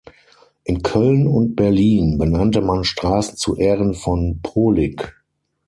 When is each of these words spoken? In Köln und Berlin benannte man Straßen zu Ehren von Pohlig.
In 0.63 0.81
Köln 0.81 1.27
und 1.27 1.55
Berlin 1.55 2.17
benannte 2.17 2.61
man 2.61 2.83
Straßen 2.83 3.37
zu 3.37 3.55
Ehren 3.55 3.93
von 3.93 4.41
Pohlig. 4.41 5.13